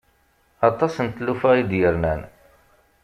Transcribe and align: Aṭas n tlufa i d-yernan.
Aṭas 0.69 0.95
n 1.05 1.07
tlufa 1.15 1.49
i 1.59 1.63
d-yernan. 1.69 2.21